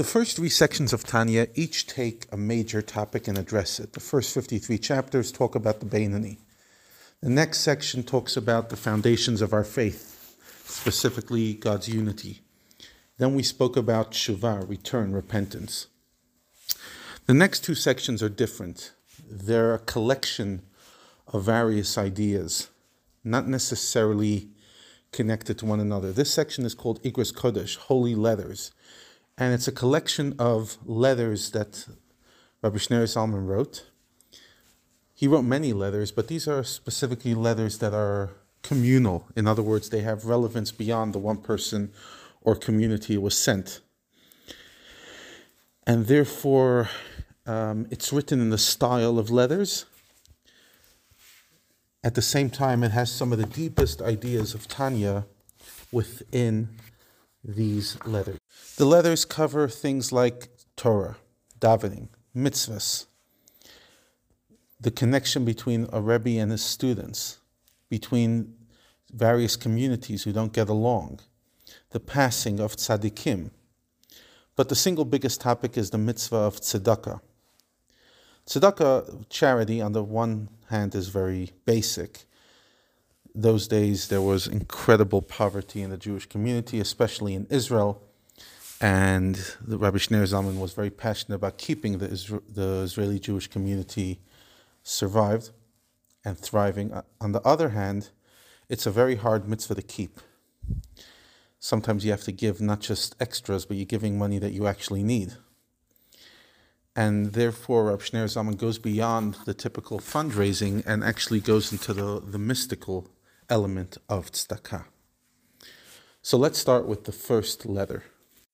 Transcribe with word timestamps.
The 0.00 0.04
first 0.04 0.36
three 0.36 0.48
sections 0.48 0.94
of 0.94 1.04
Tanya 1.04 1.48
each 1.54 1.86
take 1.86 2.26
a 2.32 2.36
major 2.38 2.80
topic 2.80 3.28
and 3.28 3.36
address 3.36 3.78
it. 3.78 3.92
The 3.92 4.00
first 4.00 4.32
53 4.32 4.78
chapters 4.78 5.30
talk 5.30 5.54
about 5.54 5.80
the 5.80 5.84
Beinoni. 5.84 6.38
The 7.20 7.28
next 7.28 7.58
section 7.58 8.02
talks 8.02 8.34
about 8.34 8.70
the 8.70 8.78
foundations 8.78 9.42
of 9.42 9.52
our 9.52 9.62
faith, 9.62 10.38
specifically 10.64 11.52
God's 11.52 11.90
unity. 11.90 12.40
Then 13.18 13.34
we 13.34 13.42
spoke 13.42 13.76
about 13.76 14.12
Shuvah, 14.12 14.66
return, 14.66 15.12
repentance. 15.12 15.88
The 17.26 17.34
next 17.34 17.62
two 17.62 17.74
sections 17.74 18.22
are 18.22 18.30
different. 18.30 18.92
They're 19.30 19.74
a 19.74 19.80
collection 19.80 20.62
of 21.28 21.44
various 21.44 21.98
ideas, 21.98 22.70
not 23.22 23.46
necessarily 23.46 24.48
connected 25.12 25.58
to 25.58 25.66
one 25.66 25.78
another. 25.78 26.10
This 26.10 26.32
section 26.32 26.64
is 26.64 26.74
called 26.74 27.02
Igros 27.02 27.34
Kodesh, 27.34 27.76
Holy 27.76 28.14
Letters, 28.14 28.72
and 29.40 29.52
it's 29.52 29.66
a 29.66 29.72
collection 29.72 30.36
of 30.38 30.76
letters 30.84 31.50
that 31.50 31.86
Rabbi 32.62 32.76
Shneur 32.76 33.04
Zalman 33.04 33.48
wrote. 33.48 33.86
He 35.14 35.26
wrote 35.26 35.42
many 35.42 35.72
letters, 35.72 36.12
but 36.12 36.28
these 36.28 36.46
are 36.46 36.62
specifically 36.62 37.34
letters 37.34 37.78
that 37.78 37.92
are 37.92 38.30
communal. 38.62 39.26
In 39.34 39.48
other 39.48 39.62
words, 39.62 39.90
they 39.90 40.02
have 40.02 40.26
relevance 40.26 40.70
beyond 40.70 41.12
the 41.12 41.18
one 41.18 41.38
person 41.38 41.90
or 42.42 42.54
community 42.54 43.14
it 43.14 43.22
was 43.22 43.36
sent. 43.36 43.80
And 45.86 46.06
therefore, 46.06 46.88
um, 47.46 47.88
it's 47.90 48.12
written 48.12 48.40
in 48.40 48.50
the 48.50 48.58
style 48.58 49.18
of 49.18 49.30
letters 49.30 49.86
at 52.02 52.14
the 52.14 52.22
same 52.22 52.48
time, 52.48 52.82
it 52.82 52.92
has 52.92 53.12
some 53.12 53.30
of 53.30 53.38
the 53.38 53.46
deepest 53.46 54.00
ideas 54.00 54.54
of 54.54 54.66
Tanya 54.66 55.26
within 55.92 56.70
these 57.44 57.98
letters. 58.06 58.39
The 58.76 58.86
letters 58.86 59.24
cover 59.24 59.68
things 59.68 60.12
like 60.12 60.48
Torah, 60.76 61.16
davening, 61.58 62.08
mitzvahs, 62.34 63.06
the 64.80 64.90
connection 64.90 65.44
between 65.44 65.86
a 65.92 66.00
Rebbe 66.00 66.40
and 66.40 66.50
his 66.50 66.64
students, 66.64 67.38
between 67.90 68.54
various 69.12 69.56
communities 69.56 70.22
who 70.22 70.32
don't 70.32 70.52
get 70.52 70.68
along, 70.68 71.20
the 71.90 72.00
passing 72.00 72.60
of 72.60 72.76
tzaddikim. 72.76 73.50
But 74.56 74.68
the 74.68 74.74
single 74.74 75.04
biggest 75.04 75.40
topic 75.40 75.76
is 75.76 75.90
the 75.90 75.98
mitzvah 75.98 76.36
of 76.36 76.60
tzedakah. 76.60 77.20
Tzedakah, 78.46 79.28
charity, 79.28 79.80
on 79.80 79.92
the 79.92 80.02
one 80.02 80.48
hand, 80.70 80.94
is 80.94 81.08
very 81.08 81.50
basic. 81.66 82.24
Those 83.34 83.68
days, 83.68 84.08
there 84.08 84.22
was 84.22 84.46
incredible 84.46 85.22
poverty 85.22 85.82
in 85.82 85.90
the 85.90 85.96
Jewish 85.96 86.26
community, 86.26 86.80
especially 86.80 87.34
in 87.34 87.46
Israel. 87.50 88.02
And 88.80 89.36
the 89.60 89.76
Rabbi 89.76 89.98
Shneur 89.98 90.22
Zalman 90.22 90.58
was 90.58 90.72
very 90.72 90.90
passionate 90.90 91.36
about 91.36 91.58
keeping 91.58 91.98
the, 91.98 92.08
Isra- 92.08 92.42
the 92.48 92.82
Israeli 92.84 93.18
Jewish 93.18 93.46
community 93.46 94.20
survived 94.82 95.50
and 96.24 96.38
thriving. 96.38 96.92
Uh, 96.92 97.02
on 97.20 97.32
the 97.32 97.42
other 97.42 97.70
hand, 97.70 98.10
it's 98.68 98.86
a 98.86 98.90
very 98.90 99.16
hard 99.16 99.48
mitzvah 99.48 99.74
to 99.74 99.82
keep. 99.82 100.20
Sometimes 101.58 102.04
you 102.04 102.10
have 102.10 102.22
to 102.22 102.32
give 102.32 102.60
not 102.60 102.80
just 102.80 103.14
extras, 103.20 103.66
but 103.66 103.76
you're 103.76 103.84
giving 103.84 104.18
money 104.18 104.38
that 104.38 104.52
you 104.52 104.66
actually 104.66 105.02
need 105.02 105.34
and 106.96 107.32
therefore 107.32 107.84
Rab 107.86 108.00
Shneur 108.00 108.24
Zalman 108.24 108.56
goes 108.56 108.78
beyond 108.78 109.34
the 109.44 109.54
typical 109.54 110.00
fundraising 110.00 110.82
and 110.86 111.04
actually 111.04 111.40
goes 111.40 111.72
into 111.72 111.94
the, 111.94 112.20
the 112.20 112.38
mystical 112.38 113.08
element 113.48 113.98
of 114.08 114.32
tzedakah. 114.32 114.84
So 116.22 116.36
let's 116.36 116.58
start 116.58 116.86
with 116.86 117.04
the 117.04 117.12
first 117.12 117.64
letter. 117.64 118.04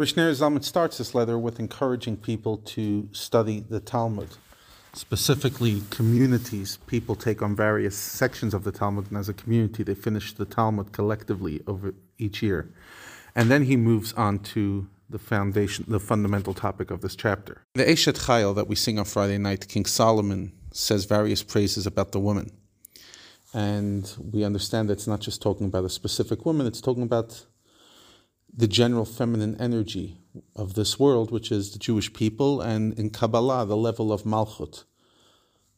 Rab 0.00 0.08
Shneur 0.08 0.30
Zalman 0.30 0.64
starts 0.64 0.96
this 0.96 1.14
letter 1.14 1.38
with 1.38 1.60
encouraging 1.60 2.16
people 2.16 2.56
to 2.56 3.06
study 3.12 3.60
the 3.68 3.80
Talmud, 3.80 4.30
specifically 4.94 5.82
communities. 5.90 6.78
People 6.86 7.14
take 7.14 7.42
on 7.42 7.54
various 7.54 7.98
sections 7.98 8.54
of 8.54 8.64
the 8.64 8.72
Talmud, 8.72 9.10
and 9.10 9.18
as 9.18 9.28
a 9.28 9.34
community, 9.34 9.82
they 9.82 9.94
finish 9.94 10.32
the 10.32 10.46
Talmud 10.46 10.92
collectively 10.92 11.60
over 11.66 11.92
each 12.16 12.42
year. 12.42 12.72
And 13.36 13.50
then 13.50 13.64
he 13.64 13.76
moves 13.76 14.14
on 14.14 14.38
to 14.54 14.88
the 15.10 15.18
foundation, 15.18 15.84
the 15.86 16.00
fundamental 16.00 16.54
topic 16.54 16.90
of 16.90 17.02
this 17.02 17.14
chapter. 17.14 17.60
The 17.74 17.84
Eshet 17.84 18.24
Chayil 18.24 18.54
that 18.54 18.68
we 18.68 18.76
sing 18.76 18.98
on 18.98 19.04
Friday 19.04 19.36
night, 19.36 19.68
King 19.68 19.84
Solomon 19.84 20.52
says 20.72 21.04
various 21.04 21.42
praises 21.42 21.86
about 21.86 22.12
the 22.12 22.20
woman. 22.20 22.50
And 23.52 24.10
we 24.32 24.44
understand 24.44 24.88
that 24.88 24.94
it's 24.94 25.06
not 25.06 25.20
just 25.20 25.42
talking 25.42 25.66
about 25.66 25.84
a 25.84 25.90
specific 25.90 26.46
woman, 26.46 26.66
it's 26.66 26.80
talking 26.80 27.02
about 27.02 27.44
the 28.54 28.68
general 28.68 29.04
feminine 29.04 29.56
energy 29.60 30.18
of 30.54 30.74
this 30.74 30.98
world, 30.98 31.30
which 31.30 31.50
is 31.50 31.72
the 31.72 31.78
Jewish 31.78 32.12
people, 32.12 32.60
and 32.60 32.98
in 32.98 33.10
Kabbalah, 33.10 33.66
the 33.66 33.76
level 33.76 34.12
of 34.12 34.22
Malchut, 34.24 34.84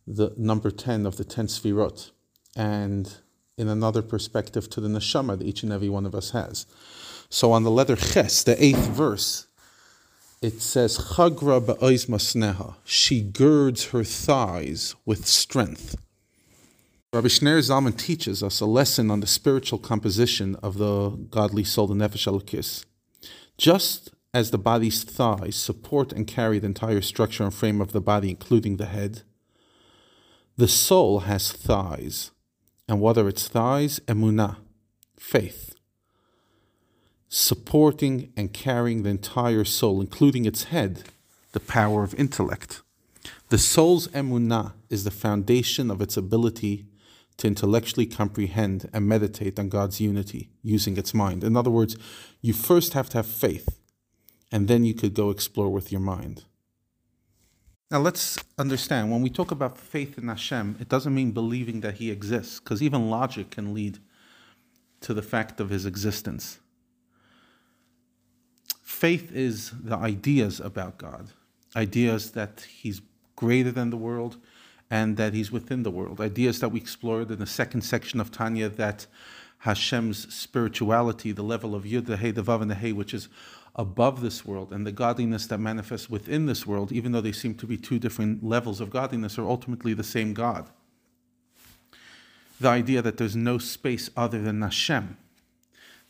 the 0.06 0.34
number 0.36 0.70
10 0.70 1.06
of 1.06 1.16
the 1.16 1.24
10 1.24 1.46
Sfirot, 1.46 2.10
and 2.56 3.16
in 3.56 3.68
another 3.68 4.02
perspective 4.02 4.68
to 4.70 4.80
the 4.80 4.88
neshama 4.88 5.38
that 5.38 5.46
each 5.46 5.62
and 5.62 5.72
every 5.72 5.88
one 5.88 6.06
of 6.06 6.14
us 6.14 6.30
has. 6.30 6.66
So 7.28 7.52
on 7.52 7.62
the 7.62 7.70
letter 7.70 7.96
Ches, 7.96 8.42
the 8.42 8.62
eighth 8.62 8.88
verse, 8.88 9.46
it 10.42 10.60
says, 10.60 10.98
Chagra 10.98 11.60
masneha. 12.08 12.74
She 12.84 13.22
girds 13.22 13.90
her 13.90 14.02
thighs 14.02 14.96
with 15.06 15.26
strength. 15.26 15.96
Rabbi 17.14 17.28
Shneur 17.28 17.58
Zalman 17.58 17.94
teaches 17.94 18.42
us 18.42 18.60
a 18.60 18.64
lesson 18.64 19.10
on 19.10 19.20
the 19.20 19.26
spiritual 19.26 19.78
composition 19.78 20.56
of 20.62 20.78
the 20.78 21.10
godly 21.10 21.62
soul, 21.62 21.86
the 21.86 21.94
Nefesh 21.94 22.26
Elokis. 22.26 22.86
Just 23.58 24.12
as 24.32 24.50
the 24.50 24.56
body's 24.56 25.04
thighs 25.04 25.56
support 25.56 26.14
and 26.14 26.26
carry 26.26 26.58
the 26.58 26.68
entire 26.68 27.02
structure 27.02 27.44
and 27.44 27.52
frame 27.52 27.82
of 27.82 27.92
the 27.92 28.00
body, 28.00 28.30
including 28.30 28.78
the 28.78 28.86
head, 28.86 29.24
the 30.56 30.66
soul 30.66 31.20
has 31.20 31.52
thighs. 31.52 32.30
And 32.88 32.98
what 32.98 33.18
are 33.18 33.28
its 33.28 33.46
thighs? 33.46 34.00
Emunah, 34.06 34.56
faith 35.18 35.74
supporting 37.28 38.30
and 38.36 38.52
carrying 38.52 39.02
the 39.02 39.10
entire 39.10 39.64
soul, 39.64 40.00
including 40.02 40.44
its 40.44 40.64
head, 40.64 41.04
the 41.52 41.60
power 41.60 42.02
of 42.04 42.14
intellect. 42.14 42.82
The 43.48 43.56
soul's 43.56 44.08
emunah 44.08 44.72
is 44.90 45.04
the 45.04 45.10
foundation 45.10 45.90
of 45.90 46.02
its 46.02 46.16
ability 46.18 46.86
to 47.42 47.48
intellectually 47.48 48.06
comprehend 48.06 48.88
and 48.92 49.06
meditate 49.06 49.58
on 49.58 49.68
God's 49.68 50.00
unity 50.00 50.48
using 50.62 50.96
its 50.96 51.12
mind. 51.12 51.44
In 51.44 51.56
other 51.56 51.70
words, 51.70 51.96
you 52.40 52.52
first 52.52 52.94
have 52.94 53.08
to 53.10 53.18
have 53.18 53.26
faith, 53.26 53.80
and 54.50 54.68
then 54.68 54.84
you 54.84 54.94
could 54.94 55.12
go 55.12 55.30
explore 55.30 55.68
with 55.68 55.92
your 55.92 56.00
mind. 56.00 56.44
Now 57.90 57.98
let's 57.98 58.38
understand 58.58 59.10
when 59.10 59.22
we 59.22 59.28
talk 59.28 59.50
about 59.50 59.76
faith 59.76 60.16
in 60.16 60.28
Hashem, 60.28 60.76
it 60.80 60.88
doesn't 60.88 61.14
mean 61.14 61.32
believing 61.32 61.80
that 61.80 61.94
He 61.94 62.10
exists, 62.10 62.60
because 62.60 62.80
even 62.80 63.10
logic 63.10 63.50
can 63.50 63.74
lead 63.74 63.98
to 65.00 65.12
the 65.12 65.22
fact 65.22 65.60
of 65.60 65.68
His 65.68 65.84
existence 65.84 66.58
faith 69.02 69.32
is 69.34 69.72
the 69.82 69.96
ideas 69.96 70.60
about 70.60 70.96
God, 70.96 71.30
ideas 71.74 72.30
that 72.32 72.66
He's 72.70 73.02
greater 73.34 73.72
than 73.72 73.90
the 73.90 73.96
world 73.96 74.36
and 74.92 75.16
that 75.16 75.32
He's 75.32 75.50
within 75.50 75.84
the 75.84 75.90
world, 75.90 76.20
ideas 76.20 76.60
that 76.60 76.68
we 76.68 76.78
explored 76.78 77.30
in 77.30 77.38
the 77.38 77.46
second 77.46 77.80
section 77.80 78.20
of 78.20 78.30
Tanya 78.30 78.68
that 78.68 79.06
Hashem's 79.60 80.32
spirituality, 80.32 81.32
the 81.32 81.42
level 81.42 81.74
of 81.74 81.84
Yud, 81.84 82.04
the 82.04 82.18
Hey, 82.18 82.30
the 82.30 82.42
Vav, 82.42 82.60
and 82.60 82.70
the 82.70 82.74
Hey, 82.74 82.92
which 82.92 83.14
is 83.14 83.30
above 83.74 84.20
this 84.20 84.44
world, 84.44 84.70
and 84.70 84.86
the 84.86 84.92
godliness 84.92 85.46
that 85.46 85.56
manifests 85.56 86.10
within 86.10 86.44
this 86.44 86.66
world, 86.66 86.92
even 86.92 87.12
though 87.12 87.22
they 87.22 87.32
seem 87.32 87.54
to 87.54 87.66
be 87.66 87.78
two 87.78 87.98
different 87.98 88.44
levels 88.44 88.82
of 88.82 88.90
godliness, 88.90 89.38
are 89.38 89.48
ultimately 89.48 89.94
the 89.94 90.04
same 90.04 90.34
God. 90.34 90.68
The 92.60 92.68
idea 92.68 93.00
that 93.00 93.16
there's 93.16 93.34
no 93.34 93.56
space 93.56 94.10
other 94.14 94.42
than 94.42 94.60
Hashem. 94.60 95.16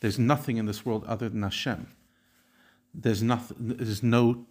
There's 0.01 0.19
nothing 0.19 0.57
in 0.57 0.67
this 0.67 0.85
world 0.85 1.05
other 1.07 1.29
than 1.29 1.45
Hashem. 1.45 1.87
There's 2.93 3.23
nothing. 3.23 3.57
There's 3.61 4.03
no 4.03 4.45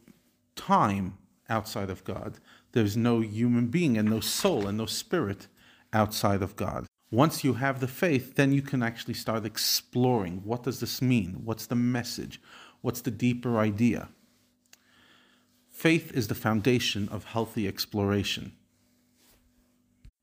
time 0.56 1.18
outside 1.51 1.92
of 1.92 2.03
God. 2.03 2.39
There's 2.71 2.98
no 2.98 3.19
human 3.19 3.68
being 3.68 3.98
and 3.98 4.09
no 4.09 4.19
soul 4.19 4.65
and 4.68 4.77
no 4.77 4.88
spirit 4.88 5.48
outside 5.94 6.42
of 6.42 6.56
God. 6.56 6.88
Once 7.12 7.44
you 7.44 7.53
have 7.53 7.80
the 7.80 7.88
faith, 7.88 8.36
then 8.36 8.53
you 8.53 8.62
can 8.62 8.81
actually 8.81 9.13
start 9.13 9.45
exploring 9.45 10.42
what 10.44 10.63
does 10.63 10.80
this 10.80 11.01
mean? 11.01 11.42
What's 11.44 11.65
the 11.65 11.75
message? 11.75 12.42
What's 12.81 13.01
the 13.01 13.12
deeper 13.12 13.59
idea? 13.59 14.09
Faith 15.69 16.12
is 16.13 16.27
the 16.27 16.36
foundation 16.36 17.09
of 17.09 17.25
healthy 17.25 17.68
exploration. 17.68 18.53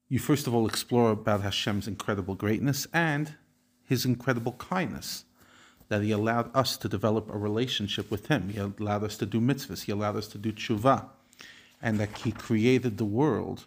You 0.09 0.19
first 0.19 0.47
of 0.47 0.55
all 0.55 0.67
explore 0.67 1.11
about 1.11 1.43
Hashem's 1.43 1.87
incredible 1.87 2.35
greatness 2.35 2.87
and 2.95 3.35
his 3.89 4.05
incredible 4.05 4.53
kindness 4.53 5.25
that 5.89 6.03
He 6.03 6.11
allowed 6.11 6.55
us 6.55 6.77
to 6.77 6.89
develop 6.89 7.31
a 7.31 7.39
relationship 7.39 8.11
with 8.11 8.27
Him. 8.27 8.51
He 8.51 8.59
allowed 8.59 9.05
us 9.05 9.17
to 9.17 9.27
do 9.27 9.41
mitzvahs. 9.41 9.85
He 9.85 9.93
allowed 9.93 10.17
us 10.17 10.29
to 10.29 10.39
do 10.39 10.53
tshuva. 10.53 11.09
And 11.81 11.99
that 12.01 12.19
He 12.19 12.33
created 12.33 12.99
the 12.99 13.05
world 13.05 13.67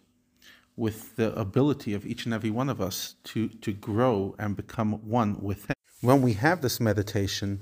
with 0.76 1.16
the 1.16 1.34
ability 1.40 1.94
of 1.94 2.06
each 2.06 2.26
and 2.26 2.34
every 2.34 2.50
one 2.50 2.70
of 2.70 2.82
us 2.82 3.16
to, 3.26 3.48
to 3.48 3.72
grow 3.72 4.36
and 4.40 4.56
become 4.56 4.94
one 5.08 5.38
with 5.42 5.66
Him. 5.66 5.76
When 6.02 6.22
we 6.22 6.34
have 6.34 6.62
this 6.62 6.80
meditation, 6.80 7.62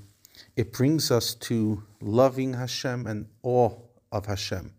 it 0.55 0.71
brings 0.71 1.11
us 1.11 1.33
to 1.35 1.83
loving 2.01 2.53
Hashem 2.53 3.05
and 3.05 3.27
awe 3.43 3.75
of 4.11 4.25
Hashem. 4.25 4.73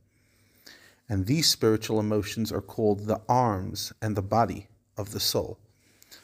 And 1.08 1.26
these 1.26 1.48
spiritual 1.48 2.00
emotions 2.00 2.52
are 2.52 2.60
called 2.60 3.06
the 3.06 3.20
arms 3.28 3.92
and 4.00 4.16
the 4.16 4.22
body 4.22 4.68
of 4.96 5.12
the 5.12 5.20
soul. 5.20 5.58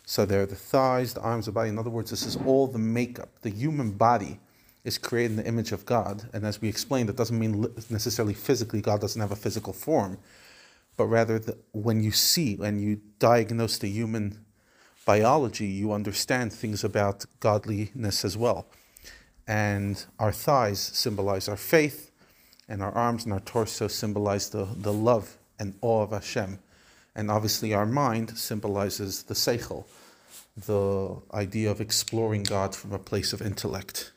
So 0.05 0.25
they're 0.25 0.47
the 0.47 0.55
thighs, 0.55 1.15
the 1.15 1.21
arms, 1.21 1.47
the 1.47 1.53
body. 1.53 1.71
In 1.71 1.79
other 1.79 1.91
words, 1.91 2.11
this 2.11 2.25
is 2.25 2.37
all 2.47 2.67
the 2.69 2.79
makeup. 2.79 3.41
The 3.43 3.51
human 3.51 3.91
body 3.91 4.39
is 4.87 4.99
created 4.99 5.33
in 5.33 5.37
the 5.37 5.47
image 5.47 5.73
of 5.73 5.85
God. 5.85 6.31
And 6.33 6.47
as 6.47 6.63
we 6.63 6.69
explained, 6.69 7.09
that 7.09 7.17
doesn't 7.17 7.39
mean 7.39 7.67
necessarily 7.91 8.35
physically, 8.35 8.81
God 8.81 9.01
doesn't 9.01 9.21
have 9.21 9.33
a 9.33 9.37
physical 9.37 9.73
form, 9.73 10.19
but 10.97 11.07
rather 11.07 11.41
that 11.41 11.59
when 11.73 12.01
you 12.03 12.13
see 12.13 12.57
and 12.63 12.81
you 12.81 13.01
diagnose 13.19 13.79
the 13.79 13.89
human 13.89 14.45
biology, 15.05 15.67
you 15.67 15.93
understand 15.93 16.53
things 16.53 16.85
about 16.85 17.25
godliness 17.41 18.25
as 18.25 18.37
well. 18.37 18.69
And 19.49 20.05
our 20.19 20.33
thighs 20.33 20.81
symbolize 20.81 21.49
our 21.49 21.57
faith, 21.57 22.13
and 22.69 22.83
our 22.83 22.93
arms 22.93 23.25
and 23.25 23.33
our 23.33 23.41
torso 23.41 23.89
symbolize 23.89 24.51
the, 24.51 24.67
the 24.77 24.93
love 24.93 25.37
and 25.59 25.75
awe 25.83 26.03
of 26.03 26.11
Hashem. 26.13 26.59
And 27.15 27.31
obviously, 27.31 27.75
our 27.75 27.87
mind 27.87 28.39
symbolizes 28.39 29.25
the 29.25 29.35
seichel, 29.35 29.85
the 30.57 31.17
idea 31.33 31.71
of 31.71 31.81
exploring 31.81 32.45
God 32.45 32.75
from 32.75 32.93
a 32.93 32.99
place 32.99 33.33
of 33.33 33.43
intellect. 33.43 34.13